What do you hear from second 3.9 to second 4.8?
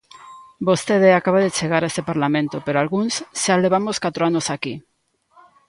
catro anos aquí.